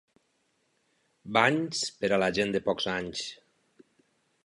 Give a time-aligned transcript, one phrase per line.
[1.37, 3.25] Banys, per a la gent de pocs anys.